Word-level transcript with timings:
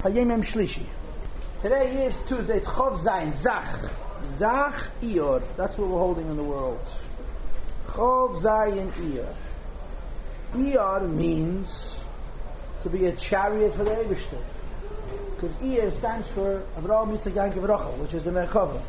Today 0.00 0.20
is 2.06 2.14
Tuesday, 2.28 2.58
it's 2.58 2.68
Chov 2.68 2.98
Zayin, 3.00 3.32
Zach. 3.32 3.66
Zach 4.36 4.92
Ior. 5.02 5.42
That's 5.56 5.76
what 5.76 5.88
we're 5.88 5.98
holding 5.98 6.28
in 6.28 6.36
the 6.36 6.44
world. 6.44 6.78
Chov 7.88 8.40
Zayin 8.40 8.92
Ior. 8.92 9.34
Ior 10.54 11.08
means 11.08 12.00
to 12.84 12.88
be 12.88 13.06
a 13.06 13.12
chariot 13.16 13.74
for 13.74 13.82
the 13.82 13.90
Ebershter. 13.90 14.40
Because 15.34 15.52
Ior 15.54 15.90
stands 15.90 16.28
for 16.28 16.62
Avraham 16.76 17.18
Yitzhak 17.18 17.32
Yankov 17.32 17.68
Rachel, 17.68 17.92
which 17.94 18.14
is 18.14 18.22
the 18.22 18.30
Merkava. 18.30 18.80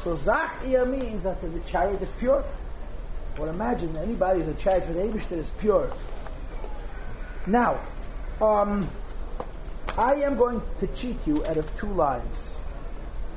So 0.00 0.14
Zach 0.16 0.50
Ior 0.66 0.84
means 0.84 1.22
that 1.22 1.40
the 1.40 1.48
chariot 1.60 2.02
is 2.02 2.10
pure. 2.18 2.44
Well, 3.38 3.48
imagine 3.48 3.96
anybody 3.96 4.42
who's 4.42 4.54
a 4.54 4.58
chariot 4.60 4.84
for 4.84 4.92
the 4.92 5.00
Ebershter 5.00 5.38
is 5.38 5.48
pure. 5.52 5.90
Now, 7.46 7.80
um, 8.42 8.90
I 9.98 10.14
am 10.22 10.38
going 10.38 10.62
to 10.80 10.86
cheat 10.86 11.18
you 11.26 11.44
out 11.44 11.58
of 11.58 11.76
two 11.76 11.92
lines. 11.92 12.56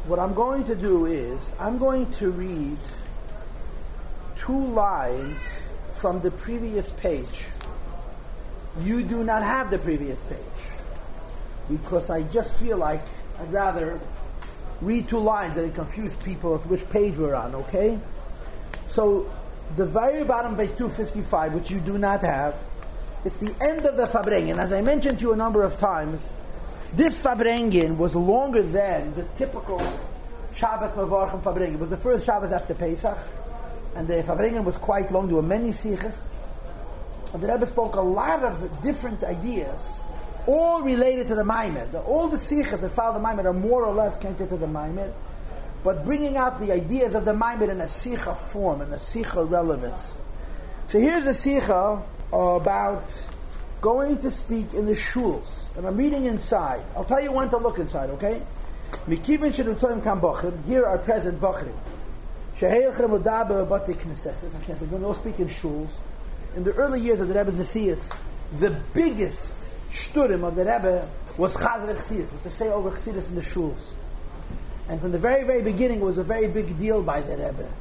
What 0.08 0.20
I'm 0.20 0.34
going 0.34 0.64
to 0.66 0.76
do 0.76 1.06
is, 1.06 1.52
I'm 1.60 1.78
going 1.78 2.10
to 2.14 2.32
read 2.32 2.78
two 4.40 4.66
lines 4.68 5.42
from 5.92 6.22
the 6.22 6.32
previous 6.32 6.90
page. 6.92 7.44
You 8.80 9.04
do 9.04 9.26
not 9.26 9.44
have 9.44 9.70
the 9.70 9.80
previous 9.80 10.18
page. 10.30 10.40
Because 11.70 12.10
I 12.10 12.24
just 12.24 12.58
feel 12.58 12.78
like 12.78 13.04
I'd 13.38 13.52
rather 13.52 14.00
read 14.80 15.10
two 15.10 15.20
lines 15.20 15.58
and 15.58 15.76
confuse 15.76 16.16
people 16.18 16.54
with 16.54 16.66
which 16.68 16.90
page 16.90 17.18
we're 17.18 17.36
on, 17.36 17.54
okay? 17.56 18.00
So, 18.88 19.30
the 19.76 19.86
very 19.86 20.24
bottom 20.24 20.56
page 20.56 20.78
255, 20.78 21.54
which 21.54 21.70
you 21.70 21.82
do 21.82 21.98
not 21.98 22.22
have, 22.22 22.56
it's 23.26 23.36
the 23.38 23.54
end 23.60 23.86
of 23.86 23.98
the 23.98 24.06
Farbrengen. 24.06 24.58
As 24.58 24.72
I 24.72 24.80
mentioned 24.80 25.20
to 25.20 25.26
you 25.26 25.34
a 25.34 25.36
number 25.36 25.64
of 25.64 25.78
times, 25.78 26.26
this 26.94 27.20
Farbrengen 27.20 27.98
was 27.98 28.16
longer 28.16 28.62
than 28.62 29.14
the 29.14 29.24
typical 29.36 29.80
Shabbos 30.56 30.92
Mavarchim 30.92 31.42
Farbrengen. 31.42 31.74
It 31.74 31.80
was 31.80 31.90
the 31.90 31.98
first 31.98 32.26
Shabbos 32.26 32.52
after 32.52 32.74
Pesach, 32.74 33.18
and 33.96 34.08
the 34.08 34.24
Farbrengen 34.24 34.64
was 34.64 34.78
quite 34.78 35.12
long. 35.12 35.28
There 35.28 35.36
were 35.36 35.42
many 35.42 35.72
sikhs. 35.72 36.34
And 37.34 37.44
the 37.44 37.52
Rebbe 37.52 37.66
spoke 37.66 37.96
a 37.96 38.02
lot 38.02 38.44
of 38.44 38.82
different 38.82 39.22
ideas, 39.24 40.00
all 40.48 40.82
related 40.84 41.28
to 41.28 41.36
the 41.36 41.44
Maimed. 41.44 41.94
All 41.96 42.30
the 42.30 42.38
sikhs 42.38 42.80
that 42.80 42.92
follow 42.92 43.16
the 43.16 43.20
Maimed 43.20 43.46
are 43.46 43.52
more 43.52 43.84
or 43.84 43.94
less 43.94 44.16
connected 44.16 44.48
to 44.50 44.58
the 44.58 44.68
Maimed, 44.68 45.12
but 45.84 46.06
bringing 46.06 46.38
out 46.38 46.62
the 46.62 46.72
ideas 46.72 47.14
of 47.14 47.26
the 47.26 47.34
Maimed 47.34 47.64
in 47.64 47.82
a 47.82 47.90
sikha 47.90 48.36
form, 48.36 48.82
in 48.82 48.94
a 48.94 49.00
sikha 49.00 49.44
relevance. 49.44 50.18
So 50.88 51.00
here's 51.00 51.26
a 51.26 51.34
sikha 51.34 52.02
about 52.32 53.22
going 53.86 54.18
to 54.18 54.32
speak 54.32 54.74
in 54.74 54.88
the 54.88 54.94
shuls, 54.96 55.68
and 55.78 55.86
I'm 55.86 55.96
reading 55.96 56.26
inside. 56.26 56.84
I'll 56.96 57.06
tell 57.06 57.22
you 57.22 57.32
when 57.32 57.52
to 57.52 57.58
look 57.58 57.78
inside, 57.78 58.10
okay? 58.10 58.42
Mikivin 59.08 59.54
shenutoim 59.54 60.04
kam 60.04 60.22
bochim, 60.22 60.66
here 60.66 60.88
are 60.88 60.98
present 60.98 61.40
bochrim. 61.40 61.78
Sheheilchem 62.58 63.12
udaber 63.12 63.64
batik 63.68 63.98
knesses, 63.98 64.56
I 64.56 64.64
can't 64.64 64.80
say, 64.80 64.88
no 64.88 65.14
speak 65.14 65.40
in 65.40 65.48
shuls. 65.50 65.90
In 66.56 66.64
the 66.64 66.74
early 66.74 67.00
years 67.00 67.22
of 67.22 67.28
the 67.28 67.36
Rebbe's 67.36 67.58
Nesias, 67.58 68.18
the 68.58 68.72
biggest 68.96 69.56
shturim 69.92 70.44
of 70.44 70.56
the 70.56 70.66
Rebbe 70.66 71.08
was 71.38 71.56
Chazar 71.56 71.96
Chassidus, 71.96 72.32
was 72.32 72.42
to 72.42 72.50
say 72.50 72.70
over 72.70 72.90
Chassidus 72.90 73.30
in 73.30 73.36
the 73.36 73.42
shuls. 73.42 73.92
And 74.90 75.00
from 75.00 75.12
the 75.12 75.20
very, 75.20 75.46
very 75.46 75.62
beginning, 75.62 76.00
it 76.00 76.06
was 76.06 76.18
a 76.18 76.24
very 76.24 76.48
big 76.48 76.76
deal 76.80 77.04
by 77.04 77.22
the 77.22 77.38
Rebbe. 77.38 77.72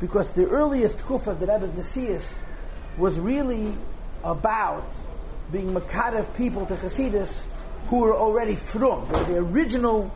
Because 0.00 0.32
the 0.32 0.46
earliest 0.46 0.96
kuf 0.96 1.26
of 1.26 1.40
the 1.40 1.46
Rebbe's 1.46 1.72
Nesias 1.72 2.38
was 2.96 3.20
really 3.20 3.76
about 4.24 4.94
being 5.50 5.74
Makadev 5.74 6.36
people 6.36 6.66
to 6.66 6.74
Chassidus 6.74 7.44
who 7.88 7.98
were 7.98 8.16
already 8.16 8.54
from. 8.54 9.06
The 9.08 9.36
original 9.36 10.12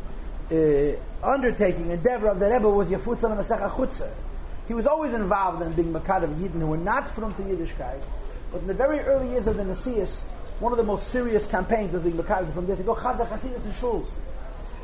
uh, 0.50 1.26
undertaking, 1.26 1.90
endeavor 1.90 2.28
of 2.28 2.38
the 2.38 2.48
Rebbe 2.48 2.68
was 2.68 2.90
Yafutzah 2.90 3.30
and 3.30 3.40
Masecha 3.40 3.70
Chutzah. 3.70 4.10
He 4.68 4.74
was 4.74 4.86
always 4.86 5.14
involved 5.14 5.62
in 5.62 5.72
being 5.72 5.92
Makadev 5.92 6.34
Yidden 6.38 6.60
who 6.60 6.66
were 6.66 6.76
not 6.76 7.08
from 7.08 7.34
to 7.34 7.42
Yiddishkeit. 7.42 8.02
But 8.52 8.62
in 8.62 8.66
the 8.66 8.74
very 8.74 9.00
early 9.00 9.30
years 9.30 9.46
of 9.46 9.56
the 9.56 9.64
Nasias, 9.64 10.22
one 10.60 10.72
of 10.72 10.78
the 10.78 10.84
most 10.84 11.08
serious 11.08 11.46
campaigns 11.46 11.92
was 11.92 12.02
being 12.02 12.16
Makadev 12.16 12.52
from 12.54 12.66
this. 12.66 12.78
They 12.78 12.84
go 12.84 12.94
Chazar 12.94 13.28
Chassidus 13.28 13.64
and 13.64 13.74
Shuls. 13.74 14.14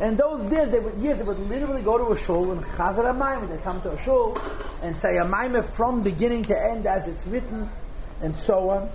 And 0.01 0.19
those 0.19 0.51
years 0.51 0.71
they, 0.71 0.81
would, 0.81 0.99
years, 1.01 1.19
they 1.19 1.25
would 1.25 1.39
literally 1.49 1.83
go 1.83 1.99
to 1.99 2.13
a 2.13 2.19
shul 2.19 2.51
and 2.51 2.63
Chazar 2.63 3.05
Amayim, 3.15 3.49
they 3.49 3.63
come 3.63 3.81
to 3.83 3.93
a 3.93 4.03
shul 4.03 4.37
and 4.83 4.97
say 4.97 5.19
a 5.19 5.25
Maimah 5.25 5.65
from 5.65 6.03
beginning 6.03 6.43
to 6.45 6.59
end 6.59 6.87
as 6.87 7.07
it's 7.09 7.27
written, 7.27 7.69
and 8.21 8.35
so 8.37 8.71
on. 8.71 8.91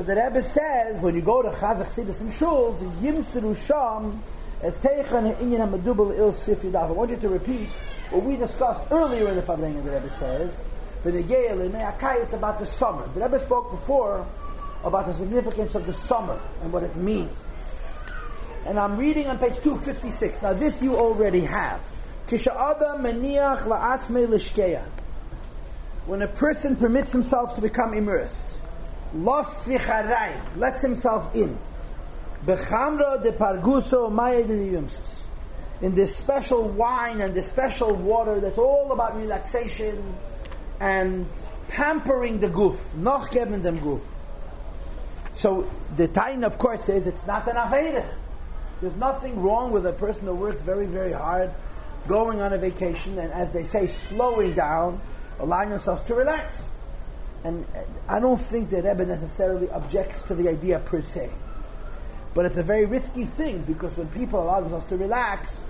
So 0.00 0.06
the 0.06 0.14
Rebbe 0.14 0.42
says, 0.42 0.98
when 1.02 1.14
you 1.14 1.20
go 1.20 1.42
to 1.42 1.50
Chazar 1.50 1.84
Chassidus 1.84 2.22
and 2.22 2.32
Shuls, 2.32 2.78
Yimsuru 3.02 3.54
Sham, 3.54 4.22
as 4.62 4.78
Teichan 4.78 5.36
Inyan 5.36 5.68
HaMedubal 5.68 6.16
Il 6.16 6.32
Sif 6.32 6.64
I 6.74 6.90
want 6.90 7.10
you 7.10 7.18
to 7.18 7.28
repeat 7.28 7.68
what 8.08 8.24
we 8.24 8.36
discussed 8.36 8.80
earlier 8.90 9.28
in 9.28 9.36
the 9.36 9.42
Farbrengen, 9.42 9.84
the 9.84 9.90
Rebbe 9.90 10.10
says, 10.12 10.58
it's 11.04 12.32
about 12.32 12.58
the 12.58 12.64
summer. 12.64 13.06
The 13.08 13.20
Rebbe 13.20 13.40
spoke 13.40 13.72
before 13.72 14.26
about 14.84 15.04
the 15.04 15.12
significance 15.12 15.74
of 15.74 15.84
the 15.84 15.92
summer 15.92 16.40
and 16.62 16.72
what 16.72 16.82
it 16.82 16.96
means. 16.96 17.52
And 18.64 18.78
I'm 18.78 18.96
reading 18.96 19.26
on 19.26 19.36
page 19.36 19.56
256. 19.62 20.40
Now 20.40 20.54
this 20.54 20.80
you 20.80 20.96
already 20.96 21.42
have. 21.42 21.82
When 26.06 26.22
a 26.22 26.28
person 26.28 26.76
permits 26.76 27.12
himself 27.12 27.54
to 27.56 27.60
become 27.60 27.92
immersed, 27.92 28.56
lost 29.14 29.68
vicharai, 29.68 30.38
lets 30.56 30.82
himself 30.82 31.34
in. 31.34 31.58
Bechamra 32.44 33.22
de 33.22 33.32
parguso 33.32 34.10
mayediyumsus. 34.10 35.22
In 35.82 35.94
this 35.94 36.14
special 36.14 36.68
wine 36.68 37.20
and 37.20 37.34
this 37.34 37.48
special 37.48 37.94
water 37.94 38.40
that's 38.40 38.58
all 38.58 38.92
about 38.92 39.16
relaxation 39.16 40.14
and 40.78 41.26
pampering 41.68 42.40
the 42.40 42.48
goof, 42.48 42.94
noch 42.94 43.30
geben 43.30 43.62
dem 43.62 43.78
goof. 43.78 44.02
So 45.34 45.70
the 45.96 46.08
Tain, 46.08 46.44
of 46.44 46.58
course, 46.58 46.84
says 46.84 47.06
it's 47.06 47.26
not 47.26 47.48
an 47.48 47.56
Aveda. 47.56 48.06
There's 48.80 48.96
nothing 48.96 49.40
wrong 49.40 49.72
with 49.72 49.86
a 49.86 49.92
person 49.92 50.26
who 50.26 50.34
works 50.34 50.62
very, 50.62 50.86
very 50.86 51.12
hard, 51.12 51.50
going 52.08 52.40
on 52.40 52.52
a 52.52 52.58
vacation, 52.58 53.18
and 53.18 53.32
as 53.32 53.50
they 53.50 53.64
say, 53.64 53.88
slowing 53.88 54.54
down, 54.54 55.00
allowing 55.38 55.70
themselves 55.70 56.02
to 56.02 56.14
relax. 56.14 56.72
And 57.44 57.66
I 58.08 58.20
don't 58.20 58.40
think 58.40 58.70
that 58.70 58.84
Rebbe 58.84 59.06
necessarily 59.06 59.70
objects 59.70 60.22
to 60.22 60.34
the 60.34 60.48
idea 60.48 60.78
per 60.78 61.00
se. 61.00 61.30
But 62.34 62.44
it's 62.44 62.58
a 62.58 62.62
very 62.62 62.84
risky 62.84 63.24
thing 63.24 63.62
because 63.66 63.96
when 63.96 64.08
people 64.08 64.42
allow 64.42 64.60
themselves 64.60 64.84
to 64.86 64.96
relax, 64.96 65.64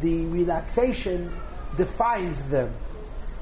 the 0.00 0.26
relaxation 0.26 1.32
defines 1.76 2.44
them. 2.46 2.74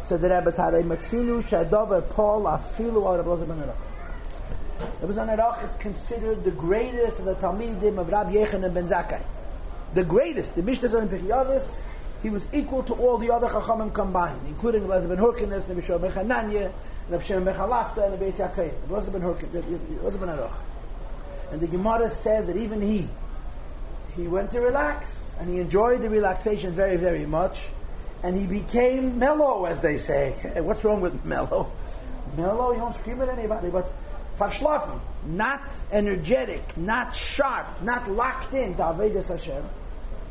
So 0.04 0.16
the 0.16 0.28
Rebbe 0.28 0.52
said, 0.52 0.74
"Matzinu 0.84 1.42
shadover 1.42 2.08
Paul 2.08 2.42
afilu 2.44 3.04
al 3.04 3.18
Rebbe 3.18 3.44
Zabanarach." 3.44 3.76
Rebbe 5.00 5.12
Zabanarach 5.12 5.64
is 5.64 5.74
considered 5.76 6.44
the 6.44 6.50
greatest 6.50 7.18
of 7.18 7.24
the 7.24 7.34
Talmidim 7.34 7.98
of 7.98 8.08
Rabbi 8.08 8.32
Yochanan 8.32 8.72
ben 8.72 8.88
Zakkai. 8.88 9.22
The 9.94 10.04
greatest. 10.04 10.54
The 10.54 10.62
Mishnah 10.62 10.88
says 10.88 11.02
in 11.02 11.08
Pechiyavis, 11.08 11.76
he 12.22 12.30
was 12.30 12.46
equal 12.52 12.82
to 12.84 12.94
all 12.94 13.18
the 13.18 13.30
other 13.32 13.48
Chachamim 13.48 13.92
combined, 13.92 14.40
including 14.46 14.86
Rabbi 14.86 15.06
ben 15.06 15.18
Hurkinus, 15.18 15.66
the 15.66 15.74
Mishra 15.74 15.98
ben 15.98 16.12
Chananya, 16.12 16.72
Reb 17.08 17.22
Shimon 17.22 17.44
ben 17.44 17.54
Chalafta, 17.54 18.06
and 18.06 18.18
Beis 18.20 18.36
Yaakov. 18.36 18.72
Elazar 18.88 19.12
ben 19.12 19.22
Elazar 19.22 20.20
ben 20.20 20.28
Aruch. 20.28 20.54
And 21.50 21.60
the 21.60 21.66
Gemara 21.66 22.08
says 22.08 22.46
that 22.46 22.56
even 22.56 22.80
he, 22.80 23.08
he 24.14 24.28
went 24.28 24.52
to 24.52 24.60
relax, 24.60 25.34
and 25.40 25.50
he 25.50 25.58
enjoyed 25.58 26.02
the 26.02 26.08
relaxation 26.08 26.72
very, 26.72 26.96
very 26.96 27.26
much, 27.26 27.66
and 28.22 28.36
he 28.36 28.46
became 28.46 29.18
mellow, 29.18 29.64
as 29.64 29.80
they 29.80 29.96
say. 29.96 30.32
What's 30.62 30.84
wrong 30.84 31.00
with 31.00 31.24
mellow? 31.24 31.72
Mellow, 32.36 32.72
you 32.72 32.78
don't 32.78 32.94
scream 32.94 33.20
at 33.20 33.28
anybody, 33.28 33.68
but 33.68 33.92
verschlafen, 34.38 35.00
not 35.26 35.60
energetic, 35.90 36.76
not 36.76 37.14
sharp, 37.16 37.82
not 37.82 38.08
locked 38.08 38.54
in 38.54 38.76
to 38.76 38.82
Avedis 38.82 39.28
Hashem. 39.28 39.64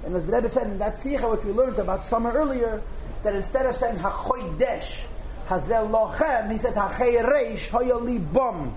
And 0.05 0.15
as 0.15 0.25
the 0.25 0.33
Rebbe 0.33 0.49
said 0.49 0.67
in 0.67 0.79
that 0.79 0.97
Sikha, 0.97 1.29
which 1.29 1.43
we 1.43 1.51
learned 1.51 1.79
about 1.79 2.05
summer 2.05 2.31
earlier, 2.31 2.81
that 3.23 3.35
instead 3.35 3.65
of 3.65 3.75
saying 3.75 3.97
Hachoidesh, 3.97 5.01
Hazel 5.47 5.87
Lochem, 5.87 6.51
he 6.51 6.57
said 6.57 6.73
Hachei 6.73 7.23
Reish, 7.23 7.69
Hoyali 7.69 8.31
Bom. 8.33 8.75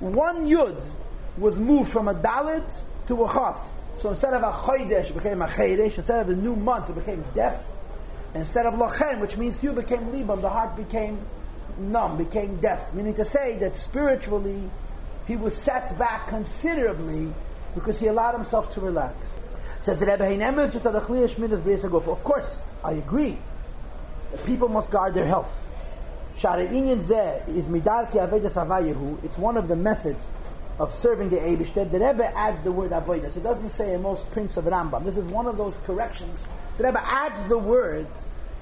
One 0.00 0.46
Yud 0.46 0.82
was 1.38 1.58
moved 1.58 1.90
from 1.90 2.08
a 2.08 2.14
Dalit 2.14 2.80
to 3.06 3.24
a 3.24 3.32
Chaf. 3.32 3.70
So 3.96 4.10
instead 4.10 4.34
of 4.34 4.42
a 4.42 4.50
Chodesh, 4.50 5.10
it 5.10 5.14
became 5.14 5.42
a 5.42 5.46
Chedesh. 5.46 5.98
Instead 5.98 6.20
of 6.20 6.26
the 6.28 6.36
new 6.36 6.56
month, 6.56 6.90
it 6.90 6.94
became 6.94 7.24
deaf. 7.34 7.68
Instead 8.34 8.66
of 8.66 8.74
Lochem, 8.74 9.20
which 9.20 9.36
means 9.36 9.62
you 9.62 9.72
became 9.72 10.06
Libam, 10.06 10.40
the 10.40 10.48
heart 10.48 10.76
became 10.76 11.20
numb, 11.78 12.16
became 12.16 12.56
deaf. 12.56 12.92
Meaning 12.94 13.14
to 13.14 13.24
say 13.24 13.58
that 13.58 13.76
spiritually, 13.76 14.70
he 15.26 15.36
was 15.36 15.56
set 15.56 15.96
back 15.98 16.28
considerably 16.28 17.32
because 17.74 18.00
he 18.00 18.06
allowed 18.06 18.34
himself 18.34 18.72
to 18.74 18.80
relax. 18.80 19.14
Says 19.82 19.98
the 19.98 20.06
Rebbe 20.06 20.24
Of 22.10 22.24
course, 22.24 22.58
I 22.84 22.92
agree. 22.92 23.38
People 24.46 24.68
must 24.68 24.90
guard 24.90 25.14
their 25.14 25.26
health. 25.26 25.52
Shahinin 26.38 27.02
Zeh 27.02 27.48
is 27.48 27.66
midalki 27.66 28.12
avaidas 28.12 28.54
avayehu. 28.54 29.22
It's 29.24 29.36
one 29.36 29.56
of 29.56 29.68
the 29.68 29.76
methods 29.76 30.24
of 30.78 30.94
serving 30.94 31.28
the 31.28 31.36
Eibishter, 31.36 31.90
the 31.90 32.00
Rebbe 32.00 32.24
adds 32.36 32.62
the 32.62 32.72
word 32.72 32.90
avodas. 32.92 33.36
It 33.36 33.42
doesn't 33.42 33.68
say 33.68 33.92
in 33.94 34.02
most 34.02 34.30
prints 34.30 34.56
of 34.56 34.64
Rambam. 34.64 35.04
This 35.04 35.16
is 35.16 35.24
one 35.26 35.46
of 35.46 35.56
those 35.56 35.76
corrections. 35.78 36.46
The 36.78 36.84
Rebbe 36.84 37.00
adds 37.04 37.40
the 37.48 37.58
word 37.58 38.06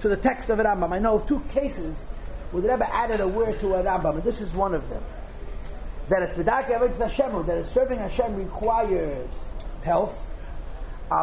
to 0.01 0.09
the 0.09 0.17
text 0.17 0.51
of 0.51 0.59
Rambam. 0.59 0.93
I 0.93 0.99
know 0.99 1.17
of 1.17 1.27
two 1.27 1.41
cases 1.51 2.07
where 2.51 2.63
the 2.63 2.69
Rebbe 2.69 2.95
added 2.95 3.21
a 3.21 3.29
word 3.29 3.61
to 3.61 3.75
a 3.75 3.83
Rambam, 3.85 4.17
and 4.17 4.25
this 4.25 4.41
is 4.41 4.53
one 4.53 4.75
of 4.75 4.89
them. 4.89 5.03
That 6.09 6.23
it's 6.23 6.35
V'darke 6.35 6.71
Avodas 6.77 6.99
Hashem, 6.99 7.47
that 7.47 7.59
it's 7.59 7.71
serving 7.71 8.01
Hashem 8.01 8.35
requires 8.35 9.31
health, 9.83 10.30
Be 11.11 11.17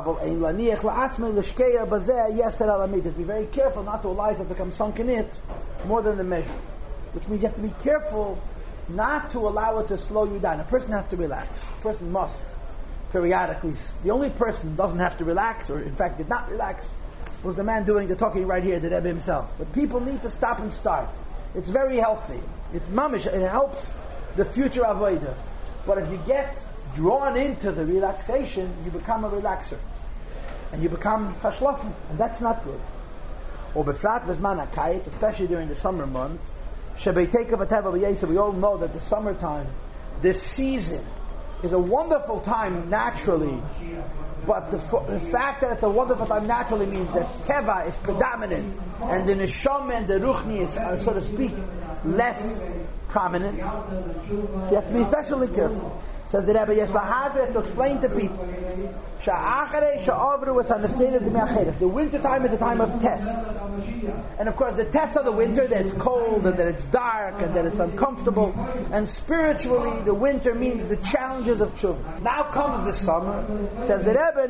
very 3.24 3.46
careful 3.48 3.84
not 3.84 4.02
to 4.02 4.10
allow 4.10 4.30
yourself 4.30 4.48
to 4.48 4.54
become 4.54 4.72
sunk 4.72 5.00
in 5.00 5.10
it 5.10 5.40
more 5.86 6.02
than 6.02 6.18
the 6.18 6.24
measure. 6.24 6.50
Which 7.14 7.28
means 7.28 7.42
you 7.42 7.48
have 7.48 7.56
to 7.56 7.62
be 7.62 7.74
careful 7.82 8.42
not 8.90 9.32
to 9.32 9.40
allow 9.40 9.80
it 9.80 9.88
to 9.88 9.98
slow 9.98 10.26
you 10.26 10.40
down. 10.40 10.60
A 10.60 10.66
person 10.66 10.92
has 10.92 11.06
to 11.08 11.16
relax. 11.16 11.70
A 11.70 11.82
person 11.82 12.12
must 12.12 12.44
periodically. 13.12 13.74
The 14.04 14.12
only 14.12 14.30
person 14.30 14.76
doesn't 14.76 15.00
have 15.00 15.18
to 15.18 15.26
relax, 15.26 15.70
or 15.70 15.82
in 15.82 15.96
fact 15.96 16.18
did 16.18 16.30
not 16.30 16.50
relax, 16.50 16.94
was 17.44 17.56
the 17.56 17.64
man 17.64 17.86
doing 17.86 18.08
the 18.08 18.16
talking 18.16 18.46
right 18.46 18.64
here, 18.64 18.80
the 18.80 18.90
Rebbe 18.90 19.08
himself. 19.08 19.50
But 19.58 19.72
people 19.74 20.00
need 20.00 20.22
to 20.22 20.30
stop 20.30 20.60
and 20.60 20.74
start. 20.74 21.10
It's 21.56 21.70
very 21.70 21.98
healthy. 21.98 22.42
It's 22.74 22.88
mamish. 22.88 23.26
It 23.26 23.50
helps 23.50 23.92
the 24.36 24.44
future 24.44 24.84
avoider. 24.84 25.34
But 25.86 26.00
if 26.00 26.12
you 26.12 26.20
get 26.26 26.62
drawn 26.98 27.38
into 27.38 27.72
the 27.72 27.86
relaxation, 27.86 28.74
you 28.84 28.92
become 28.92 29.24
a 29.24 29.30
relaxer. 29.30 29.78
And 30.74 30.84
you 30.84 30.90
become 30.90 31.34
fashlofen, 31.36 31.94
and 32.10 32.20
that's 32.20 32.42
not 32.42 32.64
good. 32.66 32.82
Or 33.74 33.86
befrat 33.86 34.26
v'zman 34.26 34.68
hakayit, 34.68 35.08
especially 35.08 35.48
during 35.48 35.70
the 35.70 35.76
summer 35.76 36.06
months, 36.06 36.58
we 37.06 38.38
all 38.38 38.52
know 38.54 38.78
that 38.78 38.92
the 38.92 39.00
summertime, 39.00 39.68
this 40.22 40.42
season, 40.42 41.06
is 41.64 41.72
a 41.72 41.80
wonderful 41.80 42.42
time 42.42 42.90
naturally, 42.90 43.62
but 44.48 44.72
the, 44.72 44.78
the, 44.78 45.20
fact 45.32 45.62
that 45.62 45.74
it's 45.74 45.84
a 45.84 45.90
wonderful 45.90 46.26
time 46.26 46.48
naturally 46.48 46.88
means 46.88 47.14
that 47.14 47.28
teva 47.44 47.88
is 47.88 47.96
predominant, 47.98 48.76
and 49.04 49.30
the 49.30 49.36
neshama 49.36 49.94
and 49.94 50.08
the 50.08 50.16
ruchni 50.16 50.66
is, 50.66 50.74
so 51.04 51.14
to 51.14 51.24
speak, 51.24 51.52
less 52.04 52.64
prominent. 53.10 53.60
So 53.60 54.68
you 54.70 54.76
have 54.76 54.88
to 54.88 54.94
be 54.94 55.02
especially 55.02 55.48
careful. 55.50 56.02
Says 56.30 56.46
the 56.46 56.54
Rebbe, 56.54 56.76
yes, 56.76 56.90
we 56.90 57.00
have 57.00 57.34
to 57.34 57.60
explain 57.60 58.02
to 58.02 58.10
people. 58.10 58.46
The 61.80 61.88
winter 61.88 62.20
time 62.20 62.46
is 62.46 62.52
the 62.52 62.58
time 62.58 62.82
of 62.82 63.02
tests. 63.02 63.56
And 64.38 64.48
of 64.48 64.56
course, 64.56 64.76
the 64.76 64.86
test 64.86 65.18
of 65.18 65.26
the 65.26 65.32
winter, 65.32 65.68
that 65.68 65.86
it's 65.86 65.94
cold, 65.94 66.46
and 66.46 66.60
that 66.60 66.68
it's 66.68 66.86
dark, 66.86 67.42
and 67.42 67.56
that 67.56 67.66
it's 67.66 67.80
uncomfortable. 67.80 68.54
And 68.92 69.10
spiritually, 69.10 70.04
the 70.04 70.14
winter 70.14 70.54
means 70.54 70.88
the 70.88 70.98
challenges 70.98 71.62
of 71.62 71.76
children. 71.78 72.06
Now 72.24 72.44
comes 72.44 72.86
the 72.86 72.94
summer. 72.94 73.44
Says 73.88 74.04
the 74.04 74.12
Rebbe, 74.12 74.48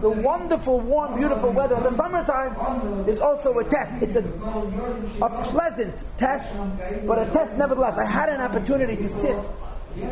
the 0.00 0.10
wonderful, 0.10 0.80
warm, 0.80 1.18
beautiful 1.18 1.50
weather 1.52 1.76
in 1.76 1.82
the 1.84 1.92
summertime 1.92 3.08
is 3.08 3.20
also 3.20 3.56
a 3.58 3.64
test. 3.64 4.02
It's 4.02 4.16
a, 4.16 4.24
a 5.22 5.42
pleasant 5.44 6.04
test, 6.18 6.48
but 7.06 7.18
a 7.18 7.30
test 7.30 7.56
nevertheless. 7.56 7.98
I 7.98 8.06
had 8.06 8.29
an 8.30 8.40
opportunity 8.40 8.96
to 8.96 9.08
sit 9.08 9.36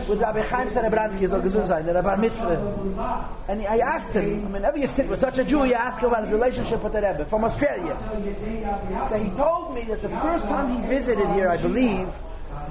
with 0.08 0.20
Rabbi 0.20 0.42
Chaim 0.42 0.68
Serebransky, 0.68 1.22
as 1.22 1.30
Gesundheit, 1.30 1.86
the 1.86 1.94
Rabbi 1.94 2.16
Mitzvah. 2.16 3.28
And 3.48 3.62
I 3.62 3.78
asked 3.78 4.12
him, 4.12 4.24
I 4.24 4.26
mean, 4.26 4.52
whenever 4.52 4.76
you 4.76 4.88
sit 4.88 5.08
with 5.08 5.20
such 5.20 5.38
a 5.38 5.44
Jew, 5.44 5.64
you 5.64 5.74
ask 5.74 6.02
him 6.02 6.08
about 6.08 6.24
his 6.24 6.32
relationship 6.32 6.82
with 6.82 6.92
the 6.92 7.00
Rebbe 7.00 7.24
from 7.26 7.44
Australia. 7.44 7.96
So 9.08 9.16
he 9.16 9.30
told 9.30 9.74
me 9.74 9.82
that 9.82 10.02
the 10.02 10.08
first 10.08 10.46
time 10.46 10.82
he 10.82 10.88
visited 10.88 11.28
here, 11.30 11.48
I 11.48 11.56
believe, 11.56 12.08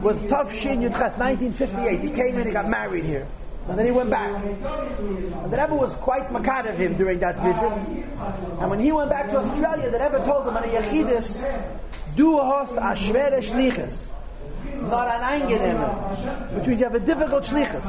was 0.02 0.22
Tov 0.26 0.52
Shin 0.52 0.82
Yudches, 0.82 1.18
1958. 1.18 2.02
He 2.02 2.10
came 2.10 2.38
in, 2.38 2.48
he 2.48 2.54
got 2.54 2.70
married 2.70 3.06
here. 3.06 3.28
And 3.68 3.78
then 3.78 3.86
he 3.86 3.92
went 3.92 4.10
back. 4.10 4.32
And 4.44 5.52
the 5.52 5.58
Rebbe 5.58 5.76
was 5.76 5.94
quite 5.96 6.30
makad 6.30 6.72
of 6.72 6.78
him 6.78 6.96
during 6.96 7.20
that 7.20 7.40
visit. 7.40 7.72
And 8.60 8.70
when 8.70 8.80
he 8.80 8.92
went 8.92 9.10
back 9.10 9.30
to 9.30 9.38
Australia, 9.38 9.90
the 9.92 10.00
Rebbe 10.00 10.24
told 10.26 10.48
him, 10.48 10.56
on 10.56 10.64
a 10.64 10.68
Yechidus, 10.68 11.44
du 12.16 12.38
hast 12.38 12.76
a 12.76 12.96
schwere 12.96 13.42
Schliches 13.42 14.08
not 14.88 15.07
an 15.07 15.42
angenehm, 15.42 16.56
which 16.56 16.68
means 16.68 16.80
you 16.80 16.86
have 16.86 16.95
a 16.95 17.00
difficult 17.00 17.44
shlichus. 17.44 17.88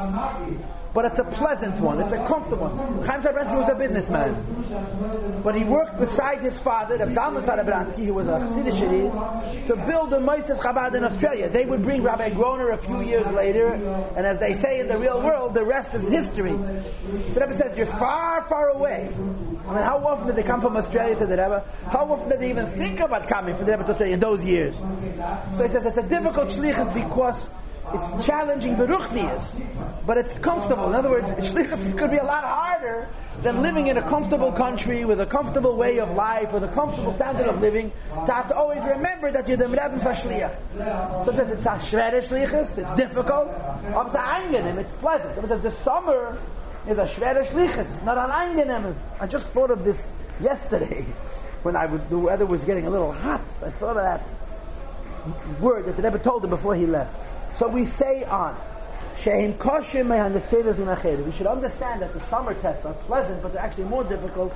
But 0.94 1.04
it's 1.04 1.18
a 1.18 1.24
pleasant 1.24 1.80
one, 1.80 2.00
it's 2.00 2.12
a 2.12 2.24
comfortable 2.24 2.68
one. 2.68 3.04
Chaim 3.04 3.20
Sabransky 3.20 3.56
was 3.56 3.68
a 3.68 3.74
businessman. 3.74 5.42
But 5.44 5.54
he 5.54 5.64
worked 5.64 5.98
beside 5.98 6.42
his 6.42 6.58
father, 6.58 6.96
the 6.98 7.06
Zalman 7.06 7.44
Sabransky, 7.44 8.06
who 8.06 8.14
was 8.14 8.26
a 8.26 8.38
Hasidic 8.40 9.66
to 9.66 9.76
build 9.76 10.10
the 10.10 10.18
Moises 10.18 10.58
Chabad 10.58 10.94
in 10.94 11.04
Australia. 11.04 11.48
They 11.48 11.66
would 11.66 11.82
bring 11.82 12.02
Rabbi 12.02 12.30
Groner 12.30 12.70
a 12.70 12.78
few 12.78 13.02
years 13.02 13.30
later, 13.32 13.74
and 14.16 14.26
as 14.26 14.38
they 14.38 14.54
say 14.54 14.80
in 14.80 14.88
the 14.88 14.98
real 14.98 15.22
world, 15.22 15.54
the 15.54 15.64
rest 15.64 15.94
is 15.94 16.08
history. 16.08 16.52
So 17.32 17.40
Rebbe 17.40 17.54
says, 17.54 17.76
you're 17.76 17.86
far, 17.86 18.42
far 18.48 18.70
away. 18.70 19.10
I 19.68 19.74
mean, 19.74 19.84
how 19.84 19.98
often 20.06 20.28
did 20.28 20.36
they 20.36 20.42
come 20.42 20.62
from 20.62 20.76
Australia 20.76 21.14
to 21.16 21.26
the 21.26 21.36
Rebbe? 21.36 21.62
How 21.90 22.10
often 22.10 22.30
did 22.30 22.40
they 22.40 22.48
even 22.50 22.66
think 22.66 23.00
about 23.00 23.28
coming 23.28 23.54
from 23.54 23.66
the 23.66 23.72
Rebbe 23.72 23.84
to 23.84 23.90
Australia 23.90 24.14
in 24.14 24.20
those 24.20 24.42
years? 24.42 24.78
So 25.54 25.62
he 25.64 25.68
says 25.68 25.84
it's 25.84 25.98
a 25.98 26.08
difficult 26.08 26.48
shlichus 26.48 26.92
because 26.94 27.52
it's 27.94 28.26
challenging 28.26 28.76
beruchnias, 28.76 29.60
but 30.08 30.16
it's 30.16 30.38
comfortable. 30.38 30.88
In 30.88 30.94
other 30.94 31.10
words, 31.10 31.30
shlichus 31.32 31.96
could 31.98 32.10
be 32.16 32.16
a 32.16 32.24
lot 32.24 32.42
harder 32.42 33.06
than 33.42 33.60
living 33.60 33.88
in 33.88 33.98
a 33.98 34.02
comfortable 34.02 34.50
country 34.50 35.04
with 35.04 35.20
a 35.20 35.26
comfortable 35.26 35.76
way 35.76 35.98
of 35.98 36.12
life, 36.12 36.50
with 36.50 36.64
a 36.64 36.68
comfortable 36.68 37.12
standard 37.12 37.46
of 37.46 37.60
living, 37.60 37.92
to 38.24 38.32
have 38.32 38.48
to 38.48 38.56
always 38.56 38.82
remember 38.82 39.30
that 39.30 39.46
you're 39.46 39.58
the 39.58 39.68
Rebbe's 39.68 40.04
Shliach. 40.04 41.24
Sometimes 41.26 41.52
it's 41.52 41.66
a 41.66 41.76
shredder 41.76 42.22
shlichus, 42.26 42.78
it's 42.78 42.94
difficult. 42.94 43.48
It's 43.50 44.14
angenehm, 44.14 44.78
it's 44.78 44.92
pleasant. 44.92 45.36
It 45.36 45.46
says 45.46 45.60
the 45.60 45.70
summer 45.70 46.40
is 46.88 46.96
a 46.96 47.04
schwere 47.04 47.46
Schlichus, 47.46 48.02
not 48.02 48.16
an 48.16 48.30
angenehm. 48.30 48.96
I 49.20 49.26
just 49.26 49.48
thought 49.48 49.70
of 49.70 49.84
this 49.84 50.10
yesterday 50.40 51.02
when 51.64 51.76
I 51.76 51.84
was 51.84 52.02
the 52.04 52.18
weather 52.18 52.46
was 52.46 52.64
getting 52.64 52.86
a 52.86 52.90
little 52.90 53.12
hot. 53.12 53.42
I 53.62 53.68
thought 53.72 53.98
of 53.98 54.04
that 54.04 55.60
word 55.60 55.84
that 55.84 55.98
the 55.98 56.02
Rebbe 56.02 56.18
told 56.18 56.44
him 56.44 56.50
before 56.50 56.74
he 56.74 56.86
left. 56.86 57.14
So 57.58 57.68
we 57.68 57.84
say 57.84 58.24
on. 58.24 58.58
We 59.26 59.32
should 61.32 61.46
understand 61.46 62.02
that 62.02 62.14
the 62.14 62.20
summer 62.22 62.54
tests 62.54 62.86
are 62.86 62.94
pleasant, 62.94 63.42
but 63.42 63.52
they're 63.52 63.60
actually 63.62 63.84
more 63.84 64.04
difficult 64.04 64.54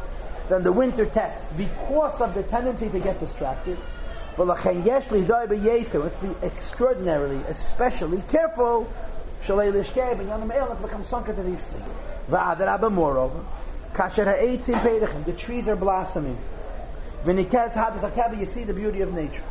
than 0.48 0.62
the 0.62 0.72
winter 0.72 1.04
tests 1.06 1.52
because 1.52 2.20
of 2.20 2.34
the 2.34 2.44
tendency 2.44 2.88
to 2.88 3.00
get 3.00 3.18
distracted. 3.18 3.76
Let's 4.38 4.64
be 6.16 6.34
extraordinarily, 6.42 7.40
especially 7.48 8.22
careful. 8.28 8.86
Become 9.46 11.04
sunk 11.06 11.28
into 11.28 11.42
these 11.42 11.64
things. 11.64 11.88
Moreover, 12.28 13.40
the 13.94 15.34
trees 15.36 15.68
are 15.68 15.76
blossoming. 15.76 16.38
You 17.26 18.46
see 18.46 18.64
the 18.64 18.74
beauty 18.74 19.00
of 19.00 19.12
nature. 19.12 19.42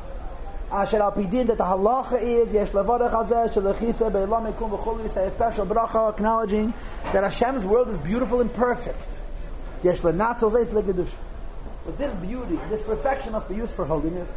Asher 0.72 1.02
al 1.02 1.12
pidin, 1.12 1.48
that 1.48 1.58
the 1.58 1.66
halacha 1.66 2.22
is, 2.22 2.54
yesh 2.54 2.70
levarach 2.70 3.12
hazeh, 3.12 3.52
shalachisa, 3.52 4.10
be'elam 4.10 4.54
ekum 4.54 4.72
v'chol, 4.72 5.04
you 5.04 5.10
say 5.10 5.28
a 5.28 5.32
special 5.32 5.66
bracha, 5.66 6.14
acknowledging 6.14 6.74
that 7.12 7.26
Hashem's 7.26 7.66
world 7.66 7.90
is 7.90 7.98
beautiful 7.98 8.40
and 8.40 8.54
perfect. 8.54 9.20
Yesh 9.84 9.98
lenatzel 10.00 10.50
zeis 10.52 10.68
legedush. 10.68 11.10
But 11.86 11.98
this 11.98 12.14
beauty, 12.16 12.58
this 12.70 12.82
perfection 12.84 13.34
must 13.34 13.50
be 13.50 13.56
used 13.56 13.74
for 13.74 13.84
holiness. 13.86 14.34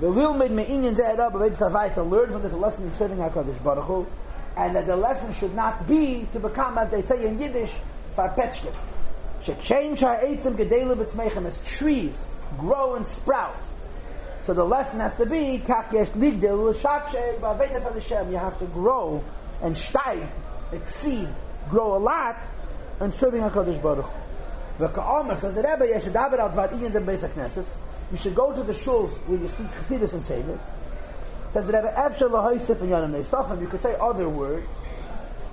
The 0.00 0.10
will 0.10 0.34
made 0.34 0.50
me'inyan 0.50 0.96
zeh 0.96 1.16
erab, 1.16 1.94
to 1.94 2.02
learn 2.02 2.32
from 2.32 2.42
this 2.42 2.52
lesson 2.52 2.84
in 2.84 2.92
serving 2.92 3.16
HaKadosh 3.16 3.64
Baruch 3.64 3.84
Hu, 3.84 4.06
and 4.58 4.76
that 4.76 4.84
the 4.84 4.96
lesson 4.96 5.32
should 5.32 5.54
not 5.54 5.88
be 5.88 6.28
to 6.32 6.40
become, 6.40 6.76
as 6.76 6.90
they 6.90 7.00
say 7.00 7.26
in 7.26 7.38
Yiddish, 7.38 7.72
farpetchke. 8.14 8.70
Shekshem 9.42 9.96
sha'etzim 9.96 10.56
gedelim 10.56 10.96
b'tzmeichem, 10.96 11.46
as 11.46 11.62
trees 11.62 12.22
grow 12.58 12.96
and 12.96 13.08
sprout. 13.08 13.56
So 14.44 14.52
the 14.52 14.64
lesson 14.64 15.00
has 15.00 15.14
to 15.16 15.24
be, 15.24 15.62
kach 15.64 15.90
yesh 15.92 16.08
ligdel 16.08 16.70
l'shakshe 16.70 17.40
ba'avedas 17.40 17.92
Hashem. 17.92 18.30
You 18.30 18.36
have 18.36 18.58
to 18.58 18.66
grow 18.66 19.24
and 19.62 19.74
steig, 19.74 20.28
exceed, 20.70 21.28
grow 21.70 21.96
a 21.96 21.98
lot, 21.98 22.36
and 23.00 23.14
serving 23.14 23.40
HaKadosh 23.40 23.82
Baruch 23.82 24.10
The 24.78 24.88
Ka'omer 24.88 25.36
says 25.36 25.54
the 25.54 25.62
Rebbe, 25.62 25.98
should 25.98 26.12
daven 26.12 26.38
al 26.38 26.50
dvar 26.50 26.70
iyens 26.72 26.94
and 26.94 27.06
basic 27.06 27.32
knesses. 27.32 27.68
You 28.12 28.18
should 28.18 28.34
go 28.34 28.52
to 28.52 28.62
the 28.62 28.74
shuls 28.74 29.16
where 29.26 29.38
you 29.38 29.48
speak 29.48 29.66
Chassidus 29.68 30.12
and 30.12 30.22
Sevis. 30.22 30.60
Says 31.50 31.66
the 31.66 31.72
Rebbe, 31.72 31.94
Efshel 31.96 32.30
lahoisif 32.30 32.80
and 32.82 32.90
yonim 32.90 33.24
neisofim, 33.24 33.62
you 33.62 33.66
could 33.66 33.82
say 33.82 33.96
other 33.98 34.28
words. 34.28 34.66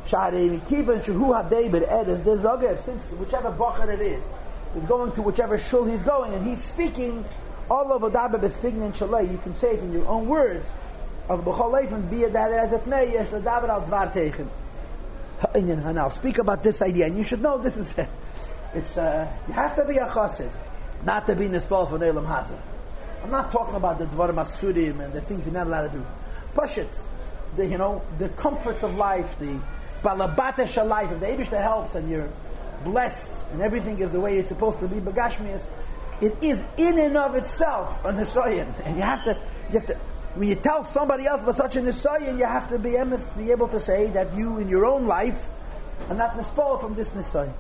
Shari 0.08 0.60
kivan 0.68 1.02
shuhu 1.02 1.32
hadebir 1.32 1.90
edes, 1.90 2.26
there's 2.26 2.42
Zogev, 2.42 2.78
since 2.80 3.06
whichever 3.12 3.52
bacher 3.52 3.88
it 3.94 4.02
is, 4.02 4.24
is 4.76 4.84
going 4.84 5.14
to 5.14 5.22
whichever 5.22 5.58
shul 5.58 5.86
he's 5.86 6.04
going, 6.04 6.34
and 6.34 6.46
he's 6.46 6.62
speaking 6.62 7.24
all 7.70 7.92
of 7.94 8.02
Adabe 8.02 8.40
besignin 8.40 8.94
shalei, 8.94 9.32
you 9.32 9.38
can 9.38 9.56
say 9.56 9.74
it 9.74 9.80
in 9.80 9.94
your 9.94 10.08
own 10.08 10.28
words. 10.28 10.72
Of 11.30 11.42
leifin, 11.42 12.10
be 12.10 12.24
it 12.24 12.34
that 12.34 12.52
as 12.52 12.74
it 12.74 12.86
may, 12.88 13.14
yesh 13.14 13.32
l'daber 13.32 13.70
al 13.70 13.82
dvar 13.82 14.12
teichen. 14.14 14.48
And 15.54 16.00
I'll 16.00 16.10
speak 16.10 16.38
about 16.38 16.64
this 16.64 16.82
idea, 16.82 17.08
and 17.08 17.18
you 17.18 17.24
should 17.24 17.42
know 17.42 17.58
this 17.58 17.78
is, 17.78 17.96
it's, 18.74 18.98
uh, 18.98 19.32
you 19.48 19.54
have 19.54 19.76
to 19.76 19.86
be 19.86 19.98
a 19.98 20.06
chassid, 20.08 20.52
not 21.04 21.26
to 21.28 21.36
be 21.36 21.46
nispal 21.46 21.90
for 21.90 21.98
Nelam 21.98 22.28
Hazah. 22.28 22.60
I'm 23.24 23.32
not 23.32 23.52
talking 23.52 23.76
about 23.76 24.00
the 24.00 24.06
Dvarim 24.06 24.36
Asurim 24.36 25.04
and 25.04 25.14
the 25.14 25.22
things 25.22 25.46
you're 25.46 25.54
not 25.54 25.68
allowed 25.68 25.92
to 25.92 25.98
do. 25.98 26.06
Push 26.54 26.78
it. 26.80 26.90
the 27.56 27.66
you 27.66 27.78
know 27.78 28.02
the 28.18 28.30
comforts 28.30 28.84
of 28.84 28.96
life, 28.96 29.38
the 29.40 29.60
balabatesh 30.02 30.88
life. 30.88 31.12
If 31.12 31.20
the 31.20 31.26
Eibushter 31.28 31.62
helps 31.62 31.96
and 31.96 32.10
you're 32.10 32.30
blessed 32.84 33.34
and 33.52 33.62
everything 33.62 34.00
is 34.00 34.12
the 34.12 34.20
way 34.20 34.38
it's 34.38 34.50
supposed 34.50 34.80
to 34.80 34.88
be, 34.88 34.98
bagashmias, 34.98 35.68
it 36.22 36.44
is 36.44 36.66
in 36.78 37.00
and 37.00 37.18
of 37.18 37.36
itself 37.36 38.04
a 38.06 38.14
nisayan, 38.14 38.74
and 38.86 38.96
you 38.96 39.02
have 39.02 39.24
to 39.26 39.38
you 39.70 39.80
have 39.80 39.88
to. 39.88 39.96
When 40.36 40.48
you 40.48 40.56
tell 40.56 40.84
somebody 40.84 41.26
else 41.26 41.44
about 41.44 41.56
such 41.56 41.76
a 41.76 41.82
nisayan, 41.82 42.38
you 42.38 42.46
have 42.46 42.68
to 42.70 42.80
be, 42.80 42.96
be 43.38 43.52
able 43.52 43.68
to 43.68 43.80
say 43.80 44.08
that 44.12 44.34
you 44.34 44.60
in 44.60 44.70
your 44.70 44.86
own 44.86 45.06
life 45.06 45.50
are 46.10 46.16
not 46.16 46.38
nispol 46.38 46.80
from 46.80 46.94
this 46.96 47.10
nisayan. 47.12 47.54